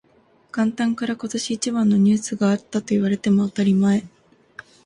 [0.51, 4.03] 元旦から今年一番のニュースがあったと言われても当たり前